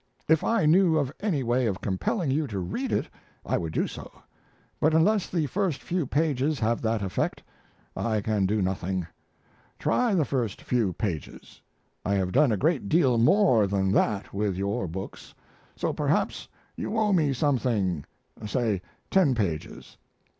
If 0.27 0.43
I 0.43 0.65
knew 0.65 0.97
of 0.97 1.11
any 1.19 1.43
way 1.43 1.67
of 1.67 1.79
compelling 1.79 2.31
you 2.31 2.47
to 2.47 2.57
read 2.57 2.91
it 2.91 3.07
I 3.45 3.55
would 3.55 3.71
do 3.71 3.85
so, 3.85 4.09
but 4.79 4.95
unless 4.95 5.29
the 5.29 5.45
first 5.45 5.83
few 5.83 6.07
pages 6.07 6.57
have 6.59 6.81
that 6.81 7.03
effect 7.03 7.43
I 7.95 8.19
can 8.21 8.47
do 8.47 8.63
nothing. 8.63 9.05
Try 9.77 10.15
the 10.15 10.25
first 10.25 10.63
few 10.63 10.91
pages. 10.91 11.61
I 12.03 12.15
have 12.15 12.31
done 12.31 12.51
a 12.51 12.57
great 12.57 12.89
deal 12.89 13.19
more 13.19 13.67
than 13.67 13.91
that 13.91 14.33
with 14.33 14.55
your 14.57 14.87
books, 14.87 15.35
so 15.75 15.93
perhaps 15.93 16.47
you 16.75 16.97
owe 16.97 17.13
me 17.13 17.31
some 17.31 17.59
thing 17.59 18.03
say 18.47 18.81
ten 19.11 19.35
pages. 19.35 19.97